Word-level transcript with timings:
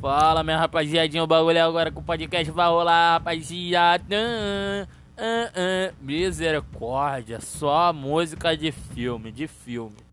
Fala, 0.00 0.42
minha 0.42 0.56
rapaziadinha, 0.56 1.22
o 1.22 1.26
bagulho 1.26 1.58
é 1.58 1.60
agora 1.60 1.92
com 1.92 2.00
o 2.00 2.02
podcast 2.02 2.50
vai 2.52 2.66
rolar, 2.68 3.18
rapaziada. 3.18 4.16
Uh, 4.16 4.86
uh, 5.20 5.94
misericórdia, 6.00 7.38
só 7.38 7.92
música 7.92 8.56
de 8.56 8.72
filme, 8.72 9.30
de 9.30 9.46
filme. 9.46 10.09